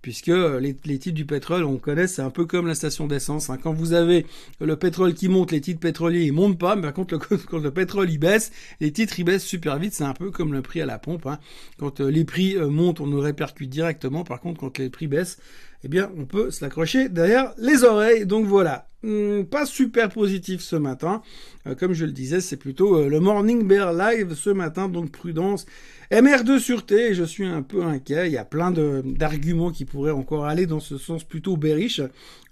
puisque 0.00 0.28
euh, 0.28 0.60
les, 0.60 0.74
titres 0.74 1.14
du 1.14 1.26
pétrole, 1.26 1.64
on 1.64 1.76
connaît, 1.78 2.06
c'est 2.06 2.22
un 2.22 2.30
peu 2.30 2.46
comme 2.46 2.66
la 2.66 2.74
station 2.74 3.06
d'essence. 3.06 3.50
Hein. 3.50 3.58
Quand 3.60 3.72
vous 3.72 3.92
avez 3.92 4.26
le 4.60 4.76
pétrole 4.76 5.14
qui 5.14 5.28
monte, 5.28 5.50
les 5.50 5.60
titres 5.60 5.80
pétroliers, 5.80 6.22
ils 6.22 6.32
montent 6.32 6.58
pas. 6.58 6.76
Mais 6.76 6.82
par 6.82 6.94
contre, 6.94 7.14
le, 7.14 7.36
quand 7.48 7.58
le 7.58 7.70
pétrole, 7.72 8.10
il 8.10 8.18
baisse, 8.18 8.52
les 8.80 8.92
titres, 8.92 9.18
ils 9.18 9.24
baissent 9.24 9.44
super 9.44 9.78
vite. 9.78 9.94
C'est 9.94 10.04
un 10.04 10.14
peu 10.14 10.30
comme 10.30 10.52
le 10.52 10.62
prix 10.62 10.80
à 10.80 10.86
la 10.86 10.98
pompe. 10.98 11.26
Hein. 11.26 11.38
Quand 11.78 12.00
les 12.00 12.24
prix 12.24 12.56
montent, 12.56 13.00
on 13.00 13.06
nous 13.06 13.20
répercute 13.20 13.70
directement. 13.70 14.22
Par 14.22 14.40
contre, 14.40 14.60
quand 14.60 14.78
les 14.78 14.90
prix 14.90 15.08
baissent, 15.08 15.38
eh 15.84 15.88
bien, 15.88 16.10
on 16.16 16.24
peut 16.24 16.50
se 16.50 16.64
l'accrocher 16.64 17.08
derrière 17.08 17.52
les 17.58 17.84
oreilles. 17.84 18.24
Donc 18.24 18.46
voilà, 18.46 18.88
hmm, 19.04 19.44
pas 19.44 19.66
super 19.66 20.08
positif 20.08 20.60
ce 20.60 20.76
matin. 20.76 21.22
Euh, 21.66 21.74
comme 21.74 21.92
je 21.92 22.04
le 22.04 22.12
disais, 22.12 22.40
c'est 22.40 22.56
plutôt 22.56 22.96
euh, 22.96 23.08
le 23.08 23.20
Morning 23.20 23.66
Bear 23.66 23.92
Live 23.92 24.34
ce 24.34 24.50
matin, 24.50 24.88
donc 24.88 25.10
prudence. 25.10 25.66
MR2 26.10 26.58
sûreté, 26.58 27.14
je 27.14 27.24
suis 27.24 27.46
un 27.46 27.62
peu 27.62 27.82
inquiet. 27.82 28.26
Il 28.26 28.32
y 28.32 28.38
a 28.38 28.44
plein 28.44 28.70
d'arguments 28.70 29.70
qui 29.70 29.84
pourraient 29.84 30.10
encore 30.10 30.44
aller 30.44 30.66
dans 30.66 30.80
ce 30.80 30.98
sens 30.98 31.24
plutôt 31.24 31.56
bearish. 31.56 32.00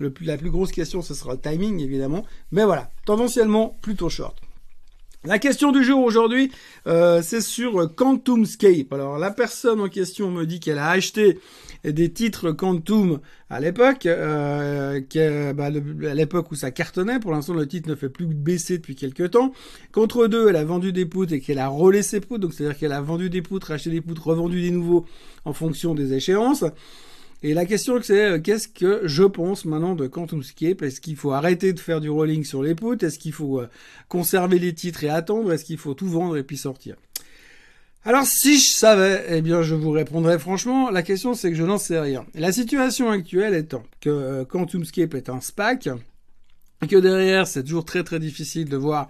La 0.00 0.37
plus 0.37 0.50
grosse 0.50 0.73
question, 0.73 1.02
ce 1.02 1.14
sera 1.14 1.32
le 1.35 1.40
timing, 1.40 1.80
évidemment. 1.80 2.25
Mais 2.50 2.64
voilà, 2.64 2.90
tendanciellement 3.04 3.76
plutôt 3.82 4.09
short. 4.09 4.37
La 5.25 5.38
question 5.38 5.71
du 5.71 5.85
jour 5.85 6.02
aujourd'hui, 6.02 6.50
euh, 6.88 7.23
c'est 7.23 7.41
sur 7.41 7.95
QuantumScape. 7.95 8.93
Alors 8.93 9.19
la 9.19 9.31
personne 9.31 9.81
en 9.81 9.88
question 9.88 10.33
me 10.33 10.45
dit 10.45 10.59
qu'elle 10.59 10.79
a 10.79 10.91
acheté 10.91 11.38
des 11.85 12.12
titres 12.12 12.50
Quantum 12.50 13.21
à 13.49 13.61
l'époque, 13.61 14.07
euh, 14.07 15.00
bah, 15.52 15.67
à 15.67 16.14
l'époque 16.14 16.50
où 16.50 16.57
ça 16.57 16.73
cartonnait. 16.73 17.21
Pour 17.21 17.31
l'instant, 17.31 17.55
le 17.55 17.69
titre 17.69 17.88
ne 17.88 17.95
fait 17.95 18.09
plus 18.09 18.26
baisser 18.26 18.79
depuis 18.79 18.97
quelques 18.97 19.31
temps. 19.31 19.52
Contre 19.93 20.26
deux, 20.26 20.49
elle 20.49 20.57
a 20.57 20.64
vendu 20.64 20.93
des 20.93 21.07
poutres 21.07 21.35
et 21.35 21.41
qu'elle 21.41 21.61
a 21.61 21.69
relais 21.69 22.02
ses 22.02 22.19
poutres. 22.19 22.41
Donc 22.41 22.52
c'est-à-dire 22.52 22.76
qu'elle 22.76 22.93
a 22.93 23.00
vendu 23.00 23.31
des 23.31 23.43
poutres, 23.43 23.71
acheté 23.71 23.91
des 23.91 24.00
poutres, 24.00 24.26
revendu 24.26 24.61
des 24.61 24.73
nouveaux 24.73 25.07
en 25.45 25.52
fonction 25.52 25.95
des 25.95 26.14
échéances. 26.14 26.64
Et 27.44 27.54
la 27.54 27.66
question 27.66 27.99
c'est 28.00 28.25
euh, 28.25 28.38
qu'est-ce 28.38 28.68
que 28.68 29.00
je 29.04 29.25
pense 29.25 29.64
maintenant 29.64 29.94
de 29.94 30.06
QuantumScape 30.06 30.82
Est-ce 30.82 31.00
qu'il 31.00 31.16
faut 31.16 31.32
arrêter 31.32 31.72
de 31.72 31.80
faire 31.80 32.00
du 32.00 32.08
rolling 32.08 32.44
sur 32.44 32.62
les 32.62 32.75
poutres? 32.75 33.04
Est-ce 33.04 33.18
qu'il 33.18 33.32
faut 33.32 33.61
euh, 33.61 33.68
conserver 34.08 34.61
les 34.61 34.72
titres 34.75 35.02
et 35.02 35.08
attendre? 35.08 35.52
Est-ce 35.52 35.64
qu'il 35.64 35.78
faut 35.78 35.94
tout 35.94 36.08
vendre 36.08 36.37
et 36.37 36.44
puis 36.44 36.56
sortir? 36.56 36.94
Alors 38.04 38.26
si 38.26 38.58
je 38.58 38.68
savais, 38.68 39.25
eh 39.28 39.42
bien 39.42 39.62
je 39.62 39.75
vous 39.75 39.90
répondrais 39.90 40.38
franchement, 40.38 40.90
la 40.90 41.02
question 41.02 41.34
c'est 41.34 41.50
que 41.50 41.56
je 41.56 41.64
n'en 41.64 41.78
sais 41.78 41.99
rien. 41.99 42.25
La 42.34 42.52
situation 42.52 43.11
actuelle 43.11 43.54
étant 43.54 43.82
que 44.00 44.11
euh, 44.11 44.44
QuantumScape 44.44 45.14
est 45.14 45.28
un 45.28 45.40
SPAC, 45.40 45.88
que 46.88 46.96
derrière 46.96 47.49
c'est 47.49 47.64
toujours 47.64 47.84
très 47.84 48.04
très 48.04 48.20
difficile 48.20 48.68
de 48.68 48.76
voir 48.76 49.08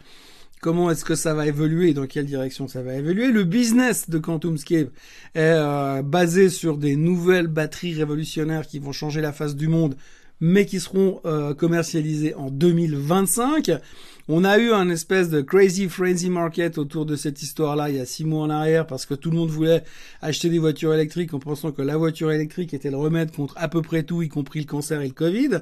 comment 0.63 0.93
est-ce 0.93 1.05
que 1.05 1.17
ça 1.17 1.35
va 1.35 1.47
évoluer 1.47 1.93
dans 1.93 2.07
quelle 2.07 2.25
direction 2.25 2.69
ça 2.69 2.83
va 2.83 2.95
évoluer. 2.95 3.33
Le 3.33 3.43
business 3.43 4.09
de 4.09 4.19
QuantumScape 4.19 4.89
est 5.35 5.41
euh, 5.41 6.03
basé 6.03 6.49
sur 6.49 6.79
des 6.79 6.95
nouvelles 6.95 7.49
batteries 7.49 7.95
révolutionnaires 7.95 8.67
qui 8.67 8.79
vont 8.79 8.93
changer 8.93 9.21
la 9.21 9.33
face 9.33 9.57
du 9.57 9.67
monde, 9.67 9.97
mais 10.43 10.67
qui 10.67 10.81
seront 10.81 11.21
euh, 11.25 11.55
commercialisées 11.55 12.35
en 12.35 12.51
2025. 12.51 13.71
On 14.29 14.45
a 14.45 14.59
eu 14.59 14.73
un 14.73 14.89
espèce 14.89 15.31
de 15.31 15.41
crazy 15.41 15.89
frenzy 15.89 16.31
market 16.31 16.79
autour 16.79 17.07
de 17.07 17.17
cette 17.17 17.43
histoire-là 17.43 17.91
il 17.91 17.97
y 17.97 18.01
a 18.01 18.05
six 18.05 18.25
mois 18.25 18.43
en 18.43 18.51
arrière 18.51 18.87
parce 18.87 19.07
que 19.07 19.15
tout 19.15 19.31
le 19.31 19.37
monde 19.37 19.51
voulait 19.51 19.85
acheter 20.21 20.49
des 20.49 20.59
voitures 20.59 20.95
électriques 20.95 21.33
en 21.35 21.39
pensant 21.39 21.71
que 21.71 21.83
la 21.83 21.97
voiture 21.97 22.33
électrique 22.33 22.75
était 22.75 22.91
le 22.91 22.97
remède 22.97 23.31
contre 23.31 23.55
à 23.57 23.69
peu 23.69 23.83
près 23.83 24.03
tout, 24.03 24.23
y 24.23 24.29
compris 24.29 24.61
le 24.61 24.67
cancer 24.67 25.01
et 25.01 25.07
le 25.09 25.13
Covid. 25.13 25.61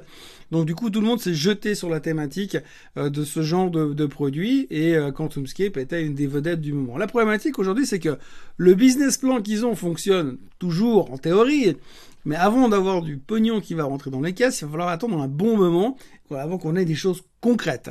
Donc 0.51 0.65
du 0.65 0.73
coup, 0.75 0.89
tout 0.89 1.01
le 1.01 1.07
monde 1.07 1.19
s'est 1.19 1.33
jeté 1.33 1.75
sur 1.75 1.89
la 1.89 1.99
thématique 1.99 2.57
euh, 2.97 3.09
de 3.09 3.23
ce 3.23 3.41
genre 3.41 3.69
de, 3.69 3.93
de 3.93 4.05
produits 4.07 4.67
et 4.71 4.95
euh, 4.95 5.11
QuantumScape 5.11 5.77
était 5.77 6.03
une 6.03 6.15
des 6.15 6.27
vedettes 6.27 6.61
du 6.61 6.73
moment. 6.73 6.97
La 6.97 7.07
problématique 7.07 7.57
aujourd'hui, 7.59 7.85
c'est 7.85 7.99
que 7.99 8.17
le 8.57 8.73
business 8.73 9.17
plan 9.17 9.41
qu'ils 9.41 9.65
ont 9.65 9.75
fonctionne 9.75 10.37
toujours 10.59 11.11
en 11.11 11.17
théorie, 11.17 11.75
mais 12.25 12.35
avant 12.35 12.69
d'avoir 12.69 13.01
du 13.01 13.17
pognon 13.17 13.61
qui 13.61 13.73
va 13.73 13.83
rentrer 13.83 14.11
dans 14.11 14.21
les 14.21 14.33
caisses, 14.33 14.61
il 14.61 14.65
va 14.65 14.71
falloir 14.71 14.89
attendre 14.89 15.21
un 15.21 15.27
bon 15.27 15.57
moment 15.57 15.97
avant 16.29 16.57
qu'on 16.57 16.75
ait 16.75 16.85
des 16.85 16.95
choses 16.95 17.23
concrètes. 17.41 17.89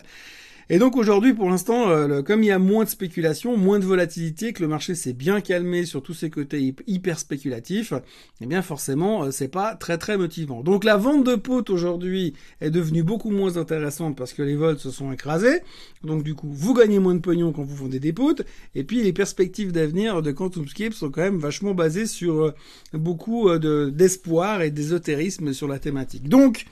Et 0.73 0.79
donc 0.79 0.97
aujourd'hui, 0.97 1.35
pour 1.35 1.51
l'instant, 1.51 1.91
euh, 1.91 2.23
comme 2.23 2.45
il 2.45 2.47
y 2.47 2.53
a 2.53 2.61
moins 2.61 2.85
de 2.85 2.89
spéculation, 2.89 3.57
moins 3.57 3.81
de 3.81 3.85
volatilité, 3.85 4.53
que 4.53 4.63
le 4.63 4.69
marché 4.69 4.95
s'est 4.95 5.13
bien 5.13 5.41
calmé 5.41 5.85
sur 5.85 6.01
tous 6.01 6.15
ses 6.15 6.31
côtés 6.31 6.77
hyper 6.87 7.19
spéculatifs, 7.19 7.93
eh 8.41 8.47
bien 8.47 8.63
forcément, 8.63 9.25
euh, 9.25 9.31
c'est 9.33 9.49
pas 9.49 9.75
très 9.75 9.99
très 9.99 10.17
motivant. 10.17 10.63
Donc 10.63 10.85
la 10.85 10.97
vente 10.97 11.25
de 11.25 11.35
potes 11.35 11.71
aujourd'hui 11.71 12.35
est 12.61 12.71
devenue 12.71 13.03
beaucoup 13.03 13.33
moins 13.33 13.57
intéressante 13.57 14.17
parce 14.17 14.33
que 14.33 14.43
les 14.43 14.55
vols 14.55 14.79
se 14.79 14.93
sont 14.93 15.11
écrasés. 15.11 15.59
Donc 16.05 16.23
du 16.23 16.37
coup, 16.37 16.51
vous 16.53 16.73
gagnez 16.73 17.01
moins 17.01 17.17
de 17.17 17.21
pognon 17.21 17.51
quand 17.51 17.65
vous 17.65 17.75
vendez 17.75 17.99
des 17.99 18.13
potes. 18.13 18.43
Et 18.77 18.85
puis 18.85 19.03
les 19.03 19.13
perspectives 19.13 19.73
d'avenir 19.73 20.23
de 20.23 20.31
QuantumScape 20.31 20.93
sont 20.93 21.11
quand 21.11 21.23
même 21.23 21.41
vachement 21.41 21.75
basées 21.75 22.07
sur 22.07 22.45
euh, 22.45 22.55
beaucoup 22.93 23.51
d'espoir 23.59 24.63
et 24.63 24.71
d'ésotérisme 24.71 25.53
sur 25.53 25.67
la 25.67 25.81
thématique. 25.81 26.29
Donc 26.29 26.65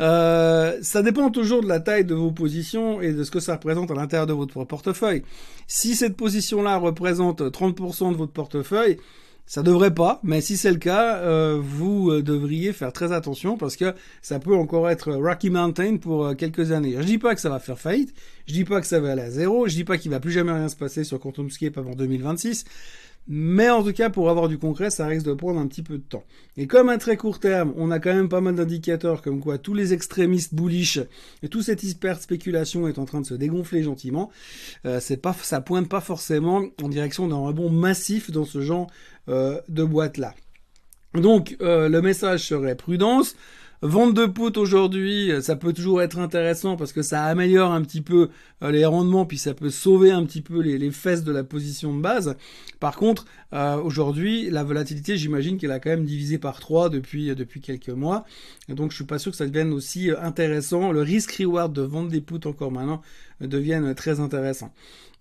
euh, 0.00 0.78
ça 0.82 1.02
dépend 1.02 1.30
toujours 1.30 1.62
de 1.62 1.68
la 1.68 1.80
taille 1.80 2.04
de 2.04 2.14
vos 2.14 2.30
positions 2.30 3.00
et 3.00 3.12
de 3.12 3.24
ce 3.24 3.30
que 3.30 3.40
ça 3.40 3.54
représente 3.54 3.90
à 3.90 3.94
l'intérieur 3.94 4.26
de 4.26 4.32
votre 4.32 4.64
portefeuille. 4.64 5.22
Si 5.66 5.94
cette 5.96 6.16
position-là 6.16 6.76
représente 6.76 7.40
30% 7.40 8.12
de 8.12 8.16
votre 8.16 8.32
portefeuille, 8.32 8.98
ça 9.48 9.62
devrait 9.62 9.94
pas, 9.94 10.18
mais 10.24 10.40
si 10.40 10.56
c'est 10.56 10.72
le 10.72 10.78
cas, 10.78 11.18
euh, 11.18 11.60
vous 11.62 12.10
euh, 12.10 12.20
devriez 12.20 12.72
faire 12.72 12.92
très 12.92 13.12
attention 13.12 13.56
parce 13.56 13.76
que 13.76 13.94
ça 14.20 14.40
peut 14.40 14.56
encore 14.56 14.90
être 14.90 15.12
Rocky 15.12 15.50
Mountain 15.50 15.98
pour 15.98 16.34
quelques 16.36 16.72
années. 16.72 16.96
Je 16.98 17.04
dis 17.04 17.18
pas 17.18 17.34
que 17.34 17.40
ça 17.40 17.48
va 17.48 17.60
faire 17.60 17.78
faillite, 17.78 18.12
je 18.48 18.52
dis 18.54 18.64
pas 18.64 18.80
que 18.80 18.88
ça 18.88 18.98
va 18.98 19.12
aller 19.12 19.22
à 19.22 19.30
zéro, 19.30 19.68
je 19.68 19.74
dis 19.74 19.84
pas 19.84 19.98
qu'il 19.98 20.10
va 20.10 20.18
plus 20.18 20.32
jamais 20.32 20.52
rien 20.52 20.68
se 20.68 20.74
passer 20.74 21.04
sur 21.04 21.20
QuantumScape 21.20 21.78
avant 21.78 21.94
2026, 21.94 22.64
mais 23.28 23.70
en 23.70 23.82
tout 23.82 23.92
cas, 23.92 24.08
pour 24.08 24.30
avoir 24.30 24.48
du 24.48 24.58
concret, 24.58 24.90
ça 24.90 25.06
risque 25.06 25.26
de 25.26 25.32
prendre 25.32 25.58
un 25.58 25.66
petit 25.66 25.82
peu 25.82 25.98
de 25.98 26.02
temps. 26.02 26.22
Et 26.56 26.66
comme 26.66 26.88
à 26.88 26.96
très 26.96 27.16
court 27.16 27.40
terme, 27.40 27.72
on 27.76 27.90
a 27.90 27.98
quand 27.98 28.14
même 28.14 28.28
pas 28.28 28.40
mal 28.40 28.54
d'indicateurs 28.54 29.20
comme 29.20 29.40
quoi 29.40 29.58
tous 29.58 29.74
les 29.74 29.92
extrémistes 29.92 30.54
bullish 30.54 31.00
et 31.42 31.48
toute 31.48 31.64
cette 31.64 31.82
hyper 31.82 32.20
spéculation 32.20 32.86
est 32.86 32.98
en 32.98 33.04
train 33.04 33.20
de 33.20 33.26
se 33.26 33.34
dégonfler 33.34 33.82
gentiment, 33.82 34.30
euh, 34.84 35.00
c'est 35.00 35.16
pas, 35.16 35.34
ça 35.42 35.60
pointe 35.60 35.88
pas 35.88 36.00
forcément 36.00 36.64
en 36.82 36.88
direction 36.88 37.26
d'un 37.26 37.36
rebond 37.36 37.70
massif 37.70 38.30
dans 38.30 38.44
ce 38.44 38.60
genre 38.60 38.86
euh, 39.28 39.60
de 39.68 39.82
boîte 39.82 40.18
là. 40.18 40.34
Donc 41.14 41.56
euh, 41.60 41.88
le 41.88 42.02
message 42.02 42.46
serait 42.46 42.76
prudence. 42.76 43.34
Vente 43.82 44.14
de 44.14 44.24
poutres 44.24 44.58
aujourd'hui, 44.58 45.30
ça 45.42 45.54
peut 45.54 45.74
toujours 45.74 46.00
être 46.00 46.18
intéressant 46.18 46.76
parce 46.76 46.94
que 46.94 47.02
ça 47.02 47.24
améliore 47.24 47.72
un 47.72 47.82
petit 47.82 48.00
peu 48.00 48.30
euh, 48.62 48.70
les 48.70 48.86
rendements, 48.86 49.26
puis 49.26 49.36
ça 49.36 49.52
peut 49.52 49.68
sauver 49.68 50.10
un 50.10 50.24
petit 50.24 50.40
peu 50.40 50.60
les, 50.60 50.90
fesses 50.90 51.24
de 51.24 51.32
la 51.32 51.44
position 51.44 51.94
de 51.94 52.00
base. 52.00 52.36
Par 52.80 52.96
contre, 52.96 53.26
euh, 53.52 53.76
aujourd'hui, 53.76 54.48
la 54.48 54.64
volatilité, 54.64 55.18
j'imagine 55.18 55.58
qu'elle 55.58 55.72
a 55.72 55.78
quand 55.78 55.90
même 55.90 56.06
divisé 56.06 56.38
par 56.38 56.58
3 56.58 56.88
depuis, 56.88 57.34
depuis 57.34 57.60
quelques 57.60 57.90
mois. 57.90 58.24
donc 58.68 58.92
je 58.92 58.96
suis 58.96 59.04
pas 59.04 59.18
sûr 59.18 59.32
que 59.32 59.36
ça 59.36 59.46
devienne 59.46 59.72
aussi 59.74 60.10
euh, 60.10 60.20
intéressant. 60.22 60.90
Le 60.90 61.02
risk-reward 61.02 61.72
de 61.72 61.82
vendre 61.82 62.08
des 62.08 62.22
poutres 62.22 62.48
encore 62.48 62.72
maintenant 62.72 63.02
devienne 63.40 63.94
très 63.94 64.20
intéressant. 64.20 64.72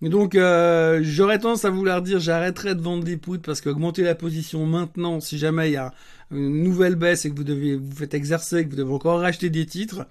donc 0.01 0.35
j'aurais 0.35 1.39
tendance 1.39 1.65
à 1.65 1.69
vouloir 1.69 2.01
dire 2.01 2.19
j'arrêterai 2.19 2.75
de 2.75 2.81
vendre 2.81 3.03
des 3.03 3.17
poutres 3.17 3.43
parce 3.43 3.59
qu'augmenter 3.59 4.03
la 4.03 4.15
position 4.15 4.65
maintenant, 4.65 5.19
si 5.19 5.37
jamais 5.37 5.69
il 5.69 5.73
y 5.73 5.77
a 5.77 5.93
une 6.31 6.63
nouvelle 6.63 6.95
baisse 6.95 7.25
et 7.25 7.31
que 7.31 7.35
vous 7.35 7.43
devez 7.43 7.75
vous 7.75 7.95
faites 7.95 8.13
exercer, 8.13 8.63
que 8.63 8.69
vous 8.69 8.77
devez 8.77 8.93
encore 8.93 9.19
racheter 9.19 9.49
des 9.49 9.65
titres, 9.65 10.07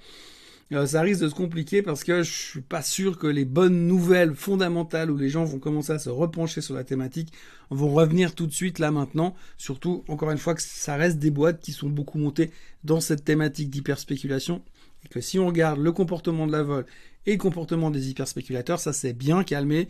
euh, 0.73 0.87
ça 0.87 1.02
risque 1.02 1.23
de 1.23 1.28
se 1.28 1.35
compliquer 1.35 1.83
parce 1.83 2.04
que 2.04 2.23
je 2.23 2.30
suis 2.30 2.61
pas 2.61 2.83
sûr 2.83 3.18
que 3.18 3.26
les 3.26 3.44
bonnes 3.44 3.87
nouvelles 3.87 4.35
fondamentales 4.35 5.11
où 5.11 5.16
les 5.16 5.28
gens 5.28 5.44
vont 5.44 5.59
commencer 5.59 5.92
à 5.92 5.99
se 5.99 6.09
repencher 6.09 6.61
sur 6.61 6.75
la 6.75 6.85
thématique 6.85 7.33
vont 7.71 7.92
revenir 7.92 8.35
tout 8.35 8.47
de 8.47 8.52
suite 8.52 8.78
là 8.78 8.90
maintenant. 8.90 9.35
Surtout, 9.59 10.04
encore 10.09 10.30
une 10.30 10.38
fois, 10.38 10.54
que 10.54 10.62
ça 10.62 10.97
reste 10.97 11.18
des 11.18 11.30
boîtes 11.30 11.61
qui 11.61 11.73
sont 11.73 11.88
beaucoup 11.88 12.18
montées 12.18 12.50
dans 12.83 13.00
cette 13.00 13.25
thématique 13.25 13.71
d'hyperspéculation 13.71 14.62
et 15.04 15.09
que 15.09 15.21
si 15.21 15.38
on 15.38 15.47
regarde 15.47 15.80
le 15.80 15.92
comportement 15.92 16.47
de 16.47 16.52
la 16.52 16.62
vol 16.62 16.87
et 17.26 17.33
le 17.33 17.38
comportement 17.38 17.90
des 17.90 18.11
hyperspéculateurs, 18.11 18.80
ça 18.80 18.92
s'est 18.92 19.12
bien 19.12 19.44
calmé 19.44 19.88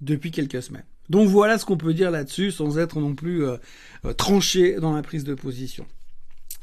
depuis 0.00 0.30
quelques 0.30 0.62
semaines. 0.62 0.84
Donc 1.10 1.28
voilà 1.28 1.58
ce 1.58 1.64
qu'on 1.64 1.76
peut 1.76 1.94
dire 1.94 2.10
là-dessus 2.10 2.50
sans 2.50 2.78
être 2.78 2.98
non 2.98 3.14
plus 3.14 3.44
euh, 3.44 3.56
euh, 4.04 4.12
tranché 4.14 4.76
dans 4.80 4.94
la 4.94 5.02
prise 5.02 5.24
de 5.24 5.34
position. 5.34 5.86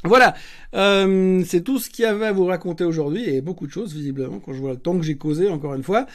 Voilà, 0.04 0.34
euh, 0.74 1.44
c'est 1.46 1.64
tout 1.64 1.78
ce 1.78 1.90
qu'il 1.90 2.04
y 2.04 2.08
avait 2.08 2.26
à 2.26 2.32
vous 2.32 2.46
raconter 2.46 2.84
aujourd'hui 2.84 3.30
et 3.30 3.42
beaucoup 3.42 3.68
de 3.68 3.72
choses 3.72 3.94
visiblement 3.94 4.40
quand 4.40 4.52
je 4.52 4.60
vois 4.60 4.72
le 4.72 4.80
temps 4.80 4.98
que 4.98 5.04
j'ai 5.04 5.16
causé 5.18 5.48
encore 5.48 5.76
une 5.76 5.84
fois. 5.84 6.08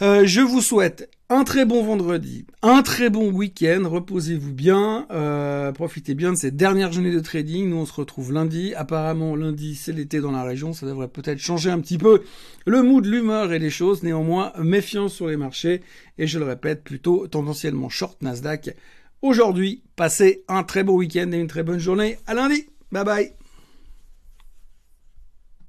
Euh, 0.00 0.22
je 0.24 0.40
vous 0.40 0.62
souhaite 0.62 1.10
un 1.28 1.44
très 1.44 1.66
bon 1.66 1.84
vendredi, 1.84 2.46
un 2.62 2.80
très 2.82 3.10
bon 3.10 3.30
week-end, 3.30 3.82
reposez-vous 3.84 4.54
bien, 4.54 5.06
euh, 5.10 5.72
profitez 5.72 6.14
bien 6.14 6.32
de 6.32 6.38
ces 6.38 6.50
dernières 6.50 6.90
journées 6.90 7.12
de 7.12 7.20
trading. 7.20 7.68
Nous 7.68 7.76
on 7.76 7.86
se 7.86 7.92
retrouve 7.92 8.32
lundi. 8.32 8.74
Apparemment 8.74 9.36
lundi 9.36 9.74
c'est 9.74 9.92
l'été 9.92 10.20
dans 10.20 10.32
la 10.32 10.42
région, 10.42 10.72
ça 10.72 10.86
devrait 10.86 11.08
peut-être 11.08 11.38
changer 11.38 11.70
un 11.70 11.80
petit 11.80 11.98
peu 11.98 12.22
le 12.64 12.82
mood, 12.82 13.04
l'humeur 13.04 13.52
et 13.52 13.58
les 13.58 13.70
choses. 13.70 14.02
Néanmoins, 14.02 14.52
méfiance 14.58 15.12
sur 15.12 15.28
les 15.28 15.36
marchés 15.36 15.82
et 16.16 16.26
je 16.26 16.38
le 16.38 16.46
répète, 16.46 16.82
plutôt 16.82 17.26
tendanciellement 17.28 17.90
short 17.90 18.22
Nasdaq. 18.22 18.74
Aujourd'hui, 19.20 19.82
passez 19.96 20.44
un 20.48 20.62
très 20.64 20.82
bon 20.82 20.94
week-end 20.94 21.30
et 21.30 21.36
une 21.36 21.46
très 21.46 21.62
bonne 21.62 21.78
journée. 21.78 22.16
À 22.26 22.32
lundi. 22.32 22.71
Bye 22.92 23.04
bye. 23.04 23.32